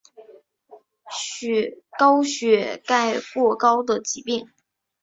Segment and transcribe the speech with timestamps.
[1.99, 4.49] 高血钙过高的疾病。